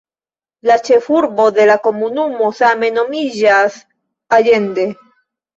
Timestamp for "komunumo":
1.83-2.49